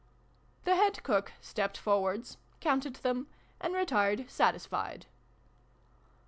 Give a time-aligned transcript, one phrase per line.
[0.63, 3.27] The Head Cook stepped forwards, counted them,
[3.59, 5.05] and retired satisfied.